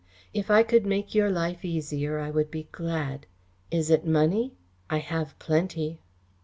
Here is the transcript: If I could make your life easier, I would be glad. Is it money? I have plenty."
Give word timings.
If 0.33 0.49
I 0.49 0.63
could 0.63 0.83
make 0.83 1.13
your 1.13 1.29
life 1.29 1.63
easier, 1.63 2.17
I 2.17 2.31
would 2.31 2.49
be 2.49 2.67
glad. 2.71 3.27
Is 3.69 3.91
it 3.91 4.03
money? 4.03 4.55
I 4.89 4.97
have 4.97 5.37
plenty." 5.37 6.01